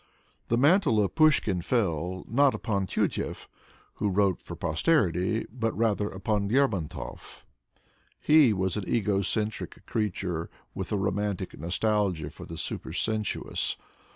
The 0.47 0.57
mantle 0.57 0.99
of 0.99 1.13
Pushkin 1.13 1.61
fell, 1.61 2.25
not 2.27 2.55
upon 2.55 2.87
Tyutchev, 2.87 3.47
who 3.97 4.09
wrote 4.09 4.41
for 4.41 4.55
posterity, 4.55 5.45
bur 5.51 5.69
rather 5.73 6.09
upon 6.09 6.49
Lermontov. 6.49 7.43
He 8.19 8.51
was 8.51 8.75
an 8.77 8.85
ego 8.87 9.21
centric 9.21 9.85
creature, 9.85 10.49
with 10.73 10.91
a 10.91 10.97
romantic 10.97 11.55
nostalgia 11.59 12.31
for 12.31 12.47
the 12.47 12.57
supersensuous. 12.57 13.77